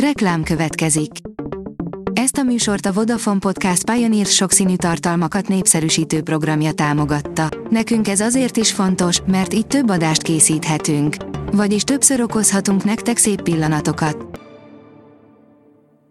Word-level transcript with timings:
Reklám 0.00 0.42
következik. 0.42 1.10
Ezt 2.12 2.36
a 2.36 2.42
műsort 2.42 2.86
a 2.86 2.92
Vodafone 2.92 3.38
Podcast 3.38 3.90
Pioneer 3.90 4.26
sokszínű 4.26 4.76
tartalmakat 4.76 5.48
népszerűsítő 5.48 6.22
programja 6.22 6.72
támogatta. 6.72 7.48
Nekünk 7.70 8.08
ez 8.08 8.20
azért 8.20 8.56
is 8.56 8.72
fontos, 8.72 9.20
mert 9.26 9.54
így 9.54 9.66
több 9.66 9.90
adást 9.90 10.22
készíthetünk. 10.22 11.16
Vagyis 11.52 11.82
többször 11.82 12.20
okozhatunk 12.20 12.84
nektek 12.84 13.16
szép 13.16 13.42
pillanatokat. 13.42 14.40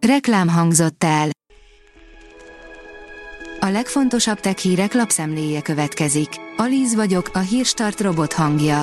Reklám 0.07 0.47
hangzott 0.47 1.03
el. 1.03 1.29
A 3.59 3.67
legfontosabb 3.67 4.39
tech 4.39 4.57
hírek 4.57 4.93
lapszemléje 4.93 5.61
következik. 5.61 6.29
Alíz 6.57 6.95
vagyok, 6.95 7.29
a 7.33 7.39
hírstart 7.39 8.01
robot 8.01 8.33
hangja. 8.33 8.81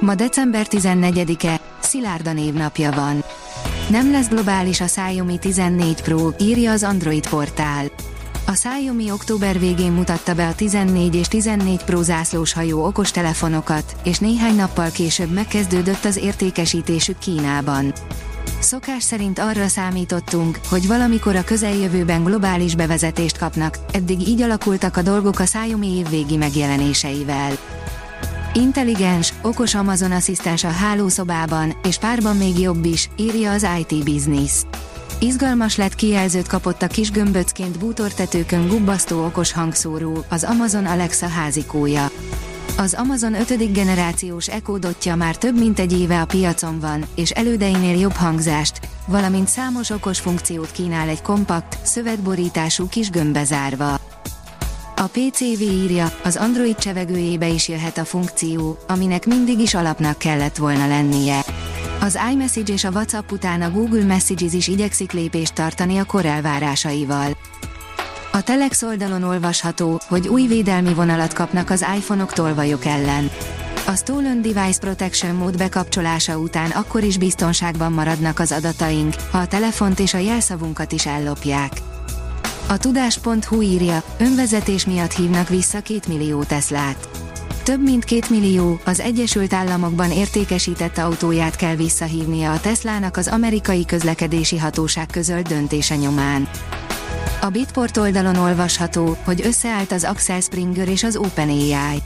Ma 0.00 0.14
december 0.14 0.66
14-e, 0.70 1.60
Szilárda 1.80 2.32
névnapja 2.32 2.90
van. 2.90 3.24
Nem 3.90 4.10
lesz 4.10 4.28
globális 4.28 4.80
a 4.80 4.84
Xiaomi 4.84 5.38
14 5.38 6.02
Pro, 6.02 6.30
írja 6.40 6.70
az 6.70 6.82
Android 6.82 7.28
portál. 7.28 7.84
A 8.46 8.52
Xiaomi 8.52 9.10
október 9.10 9.58
végén 9.58 9.92
mutatta 9.92 10.34
be 10.34 10.46
a 10.46 10.54
14 10.54 11.14
és 11.14 11.28
14 11.28 11.84
Pro 11.84 12.02
zászlós 12.02 12.52
hajó 12.52 12.86
okostelefonokat, 12.86 13.96
és 14.04 14.18
néhány 14.18 14.56
nappal 14.56 14.90
később 14.90 15.30
megkezdődött 15.30 16.04
az 16.04 16.16
értékesítésük 16.16 17.18
Kínában. 17.18 17.92
Szokás 18.58 19.02
szerint 19.02 19.38
arra 19.38 19.68
számítottunk, 19.68 20.58
hogy 20.68 20.86
valamikor 20.86 21.36
a 21.36 21.44
közeljövőben 21.44 22.24
globális 22.24 22.74
bevezetést 22.74 23.38
kapnak, 23.38 23.78
eddig 23.92 24.28
így 24.28 24.42
alakultak 24.42 24.96
a 24.96 25.02
dolgok 25.02 25.38
a 25.38 25.44
Xiaomi 25.44 25.96
évvégi 25.96 26.36
megjelenéseivel. 26.36 27.52
Intelligens, 28.54 29.32
okos 29.42 29.74
Amazon 29.74 30.12
asszisztens 30.12 30.64
a 30.64 30.70
hálószobában, 30.70 31.76
és 31.82 31.98
párban 31.98 32.36
még 32.36 32.58
jobb 32.58 32.84
is, 32.84 33.08
írja 33.16 33.52
az 33.52 33.66
IT 33.78 34.04
Business. 34.04 34.52
Izgalmas 35.20 35.76
lett 35.76 35.94
kijelzőt 35.94 36.46
kapott 36.46 36.82
a 36.82 36.86
kis 36.86 37.10
gömböcként 37.10 37.78
bútortetőkön 37.78 38.68
gubbasztó 38.68 39.24
okos 39.24 39.52
hangszóró, 39.52 40.24
az 40.28 40.44
Amazon 40.44 40.86
Alexa 40.86 41.28
házikója. 41.28 42.10
Az 42.76 42.94
Amazon 42.94 43.34
5. 43.34 43.72
generációs 43.72 44.48
Echo 44.48 44.78
dotja 44.78 45.16
már 45.16 45.36
több 45.36 45.58
mint 45.58 45.78
egy 45.78 46.00
éve 46.00 46.20
a 46.20 46.26
piacon 46.26 46.80
van, 46.80 47.04
és 47.14 47.30
elődeinél 47.30 47.98
jobb 47.98 48.14
hangzást, 48.14 48.80
valamint 49.06 49.48
számos 49.48 49.90
okos 49.90 50.20
funkciót 50.20 50.70
kínál 50.72 51.08
egy 51.08 51.22
kompakt, 51.22 51.78
szövetborítású 51.86 52.88
kis 52.88 53.10
gömbbe 53.10 53.44
zárva. 53.44 54.01
A 55.02 55.06
PCV 55.06 55.60
írja, 55.60 56.12
az 56.24 56.36
Android 56.36 56.76
csevegőjébe 56.76 57.48
is 57.48 57.68
jöhet 57.68 57.98
a 57.98 58.04
funkció, 58.04 58.78
aminek 58.88 59.26
mindig 59.26 59.58
is 59.58 59.74
alapnak 59.74 60.18
kellett 60.18 60.56
volna 60.56 60.86
lennie. 60.86 61.44
Az 62.00 62.18
iMessage 62.32 62.72
és 62.72 62.84
a 62.84 62.90
WhatsApp 62.90 63.30
után 63.30 63.62
a 63.62 63.70
Google 63.70 64.04
Messages 64.04 64.52
is 64.52 64.68
igyekszik 64.68 65.12
lépést 65.12 65.54
tartani 65.54 65.98
a 65.98 66.04
kor 66.04 66.26
elvárásaival. 66.26 67.36
A 68.32 68.42
Telex 68.42 68.82
oldalon 68.82 69.22
olvasható, 69.22 70.00
hogy 70.08 70.28
új 70.28 70.46
védelmi 70.46 70.94
vonalat 70.94 71.32
kapnak 71.32 71.70
az 71.70 71.84
iPhone-ok 71.96 72.32
tolvajok 72.32 72.84
ellen. 72.84 73.30
A 73.86 73.94
Stolen 73.94 74.42
Device 74.42 74.80
Protection 74.80 75.34
mód 75.34 75.56
bekapcsolása 75.56 76.36
után 76.36 76.70
akkor 76.70 77.02
is 77.02 77.18
biztonságban 77.18 77.92
maradnak 77.92 78.38
az 78.38 78.52
adataink, 78.52 79.14
ha 79.30 79.38
a 79.38 79.46
telefont 79.46 79.98
és 79.98 80.14
a 80.14 80.18
jelszavunkat 80.18 80.92
is 80.92 81.06
ellopják. 81.06 81.72
A 82.72 82.78
tudás.hu 82.78 83.60
írja, 83.60 84.02
önvezetés 84.18 84.86
miatt 84.86 85.12
hívnak 85.12 85.48
vissza 85.48 85.80
két 85.80 86.06
millió 86.06 86.42
Teslát. 86.42 87.08
Több 87.62 87.82
mint 87.82 88.04
két 88.04 88.30
millió, 88.30 88.80
az 88.84 89.00
Egyesült 89.00 89.52
Államokban 89.52 90.10
értékesített 90.10 90.98
autóját 90.98 91.56
kell 91.56 91.74
visszahívnia 91.74 92.52
a 92.52 92.60
Teslának 92.60 93.16
az 93.16 93.28
amerikai 93.28 93.84
közlekedési 93.84 94.58
hatóság 94.58 95.06
közölt 95.06 95.48
döntése 95.48 95.96
nyomán. 95.96 96.48
A 97.40 97.48
Bitport 97.48 97.96
oldalon 97.96 98.36
olvasható, 98.36 99.16
hogy 99.24 99.40
összeállt 99.44 99.92
az 99.92 100.04
Axel 100.04 100.40
Springer 100.40 100.88
és 100.88 101.04
az 101.04 101.16
OpenAI. 101.16 102.02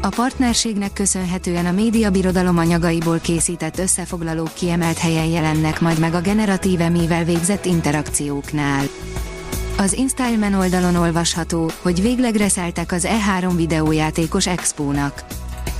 A 0.00 0.08
partnerségnek 0.08 0.92
köszönhetően 0.92 1.66
a 1.66 1.72
médiabirodalom 1.72 2.58
anyagaiból 2.58 3.18
készített 3.18 3.78
összefoglalók 3.78 4.54
kiemelt 4.54 4.98
helyen 4.98 5.26
jelennek 5.26 5.80
majd 5.80 5.98
meg 5.98 6.14
a 6.14 6.20
generatív 6.20 6.78
mivel 6.78 7.24
végzett 7.24 7.64
interakcióknál. 7.64 8.84
Az 9.78 9.92
InStyleman 9.92 10.54
oldalon 10.54 10.96
olvasható, 10.96 11.70
hogy 11.82 12.02
végleg 12.02 12.34
reszeltek 12.34 12.92
az 12.92 13.08
E3 13.08 13.52
videójátékos 13.56 14.46
expónak. 14.46 15.24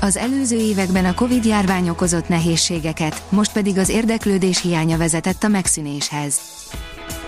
Az 0.01 0.17
előző 0.17 0.57
években 0.57 1.05
a 1.05 1.15
Covid 1.15 1.45
járvány 1.45 1.89
okozott 1.89 2.29
nehézségeket, 2.29 3.23
most 3.29 3.53
pedig 3.53 3.79
az 3.79 3.89
érdeklődés 3.89 4.61
hiánya 4.62 4.97
vezetett 4.97 5.43
a 5.43 5.49
megszűnéshez. 5.49 6.41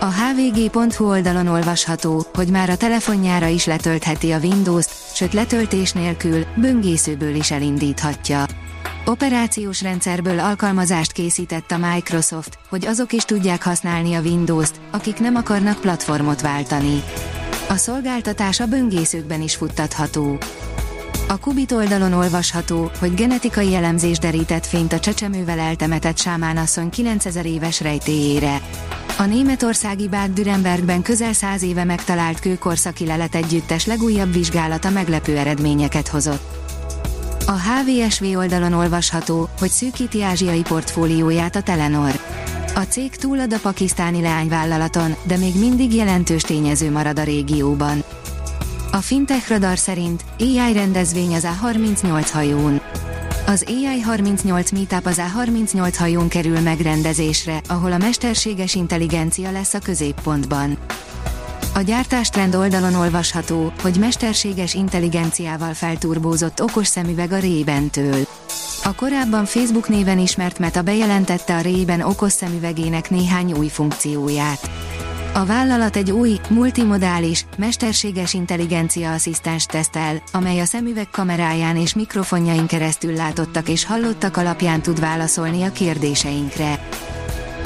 A 0.01 0.07
hvg.hu 0.07 1.09
oldalon 1.09 1.47
olvasható, 1.47 2.25
hogy 2.35 2.49
már 2.49 2.71
a 2.71 2.77
telefonjára 2.77 3.47
is 3.47 3.67
letöltheti 3.67 4.31
a 4.31 4.39
Windows-t, 4.39 5.15
sőt 5.15 5.33
letöltés 5.33 5.93
nélkül, 5.93 6.45
böngészőből 6.57 7.35
is 7.35 7.51
elindíthatja. 7.51 8.45
Operációs 9.09 9.83
rendszerből 9.83 10.39
alkalmazást 10.39 11.13
készített 11.13 11.71
a 11.71 11.79
Microsoft, 11.79 12.59
hogy 12.69 12.87
azok 12.87 13.13
is 13.13 13.23
tudják 13.23 13.63
használni 13.63 14.15
a 14.15 14.21
Windows-t, 14.21 14.81
akik 14.91 15.19
nem 15.19 15.35
akarnak 15.37 15.81
platformot 15.81 16.41
váltani. 16.41 17.03
A 17.69 17.77
szolgáltatás 17.77 18.61
a 18.61 18.67
böngészőkben 18.67 19.43
is 19.43 19.57
futtatható. 19.57 20.39
A 21.29 21.39
Kubit 21.39 21.73
oldalon 21.73 22.13
olvasható, 22.13 22.91
hogy 22.99 23.15
genetikai 23.15 23.75
elemzés 23.75 24.19
derített 24.19 24.67
fényt 24.67 24.93
a 24.93 25.01
csecsemővel 25.01 25.59
eltemetett 25.59 26.19
Sámán 26.19 26.57
asszony 26.57 26.91
9000 26.91 27.47
éves 27.47 27.81
rejtéjére. 27.81 28.61
A 29.19 29.25
németországi 29.25 30.09
Bad 30.09 30.31
Dürrenbergben 30.31 31.03
közel 31.03 31.33
száz 31.33 31.63
éve 31.63 31.85
megtalált 31.85 32.41
kőkorszaki 32.41 33.07
lelet 33.07 33.35
együttes 33.35 33.87
legújabb 33.87 34.33
vizsgálata 34.33 34.91
meglepő 34.91 35.37
eredményeket 35.37 36.09
hozott. 36.09 36.68
A 37.49 37.59
HVSV 37.61 38.25
oldalon 38.25 38.73
olvasható, 38.73 39.49
hogy 39.59 39.71
szűkíti 39.71 40.23
ázsiai 40.23 40.63
portfólióját 40.63 41.57
a 41.57 41.63
Telenor. 41.63 42.21
A 42.75 42.81
cég 42.81 43.17
túlad 43.17 43.53
a 43.53 43.59
pakisztáni 43.59 44.21
leányvállalaton, 44.21 45.15
de 45.23 45.37
még 45.37 45.59
mindig 45.59 45.95
jelentős 45.95 46.43
tényező 46.43 46.91
marad 46.91 47.19
a 47.19 47.23
régióban. 47.23 48.05
A 48.93 48.97
Fintech 48.97 49.51
Radar 49.51 49.79
szerint 49.79 50.25
AI 50.39 50.73
rendezvény 50.73 51.35
az 51.35 51.47
A38 51.63 52.29
hajón. 52.33 52.81
Az 53.47 53.65
AI 53.67 54.01
38 54.01 54.71
Meetup 54.71 55.07
az 55.07 55.21
A38 55.35 55.95
hajón 55.99 56.29
kerül 56.29 56.61
megrendezésre, 56.61 57.61
ahol 57.69 57.93
a 57.93 57.99
mesterséges 57.99 58.75
intelligencia 58.75 59.51
lesz 59.51 59.75
a 59.75 59.79
középpontban. 59.79 60.79
A 61.79 61.83
gyártástrend 61.83 62.55
oldalon 62.55 62.95
olvasható, 62.95 63.73
hogy 63.83 63.97
mesterséges 63.99 64.75
intelligenciával 64.75 65.75
felturbózott 65.75 66.63
okos 66.63 66.87
szemüveg 66.87 67.33
a 67.33 67.39
Ray-Ban-től. 67.39 68.27
A 68.85 68.95
korábban 68.95 69.45
Facebook 69.45 69.89
néven 69.89 70.19
ismert 70.19 70.59
Meta 70.59 70.83
bejelentette 70.83 71.57
a 71.57 71.61
Ray-Ban 71.61 72.01
okos 72.01 72.33
szemüvegének 72.33 73.11
néhány 73.11 73.53
új 73.53 73.69
funkcióját. 73.69 74.71
A 75.35 75.45
vállalat 75.45 75.97
egy 75.97 76.11
új, 76.11 76.41
multimodális, 76.51 77.47
mesterséges 77.57 78.35
intelligencia 78.35 79.13
asszisztens 79.13 79.67
tesztel, 79.67 80.23
amely 80.33 80.61
a 80.61 80.65
szemüveg 80.65 81.11
kameráján 81.11 81.77
és 81.77 81.95
mikrofonjain 81.95 82.67
keresztül 82.67 83.13
látottak 83.13 83.69
és 83.69 83.85
hallottak 83.85 84.37
alapján 84.37 84.83
tud 84.83 85.01
válaszolni 85.01 85.63
a 85.63 85.73
kérdéseinkre. 85.73 86.88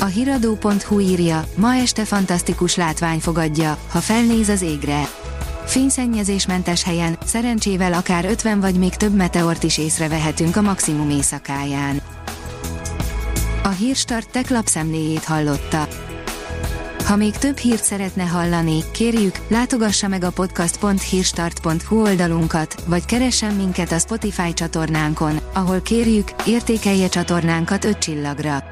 A 0.02 0.04
hiradó.hu 0.04 1.00
írja, 1.00 1.44
ma 1.54 1.74
este 1.74 2.04
fantasztikus 2.04 2.76
látvány 2.76 3.18
fogadja, 3.18 3.78
ha 3.90 3.98
felnéz 3.98 4.48
az 4.48 4.62
égre. 4.62 5.08
Fényszennyezésmentes 5.66 6.82
helyen, 6.82 7.18
szerencsével 7.24 7.92
akár 7.92 8.24
50 8.24 8.60
vagy 8.60 8.74
még 8.74 8.94
több 8.94 9.14
meteort 9.14 9.62
is 9.62 9.78
észrevehetünk 9.78 10.56
a 10.56 10.60
maximum 10.60 11.10
éjszakáján. 11.10 12.00
A 13.62 13.68
Hírstart 13.68 14.30
tech 14.30 14.50
lapszemléjét 14.50 15.24
hallotta. 15.24 15.88
Ha 17.04 17.16
még 17.16 17.36
több 17.36 17.56
hírt 17.56 17.84
szeretne 17.84 18.24
hallani, 18.24 18.82
kérjük, 18.92 19.34
látogassa 19.48 20.08
meg 20.08 20.24
a 20.24 20.30
podcast.hírstart.hu 20.30 22.02
oldalunkat, 22.02 22.82
vagy 22.86 23.04
keressen 23.04 23.54
minket 23.54 23.92
a 23.92 23.98
Spotify 23.98 24.52
csatornánkon, 24.52 25.40
ahol 25.54 25.80
kérjük, 25.80 26.28
értékelje 26.46 27.08
csatornánkat 27.08 27.84
5 27.84 27.98
csillagra. 27.98 28.71